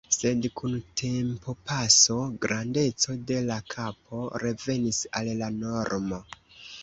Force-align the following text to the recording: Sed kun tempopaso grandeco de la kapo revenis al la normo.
Sed 0.13 0.45
kun 0.59 0.71
tempopaso 1.01 2.15
grandeco 2.45 3.15
de 3.31 3.37
la 3.49 3.57
kapo 3.75 4.21
revenis 4.45 5.03
al 5.21 5.33
la 5.43 5.51
normo. 5.59 6.23